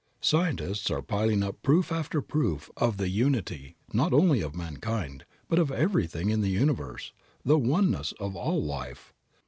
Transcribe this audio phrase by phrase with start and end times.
[0.19, 5.59] Scientists are piling up proof after proof of the unity, not only of mankind, but
[5.59, 9.13] of everything in the universe, of the oneness of all life.